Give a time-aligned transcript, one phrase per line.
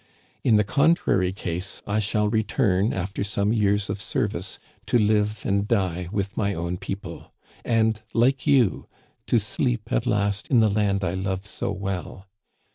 [0.43, 5.45] In the contrary case I shall return after some years of serv ice, to live
[5.45, 7.31] and die with my own people;
[7.63, 8.87] and, like you,
[9.27, 12.25] to sleep at last in the land I love so well.